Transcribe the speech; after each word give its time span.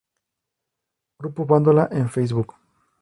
Grupo 1.19 1.45
Bandola 1.45 1.87
en 1.91 2.09
Facebook. 2.09 2.55